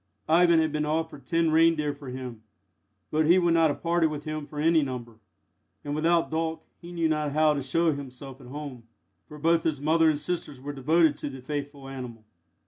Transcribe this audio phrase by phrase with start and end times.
[0.27, 2.41] Ivan had been offered ten reindeer for him,
[3.11, 5.19] but he would not have parted with him for any number,
[5.83, 8.85] and without Dolk he knew not how to show himself at home,
[9.27, 12.23] for both his mother and sisters were devoted to the faithful animal.